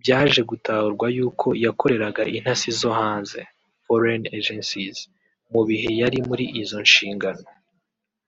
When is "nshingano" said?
6.88-7.44